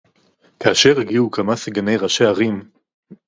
[0.59, 2.63] כאשר הגיעו כמה סגני ראשי ערים